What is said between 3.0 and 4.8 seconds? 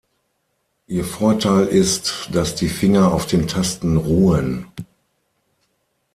auf den Tasten ruhen.